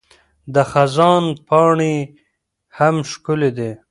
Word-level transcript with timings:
د 0.53 0.55
خزان 0.71 1.23
پاڼې 1.47 1.95
هم 2.77 2.95
ښکلي 3.11 3.51
دي. 3.57 3.71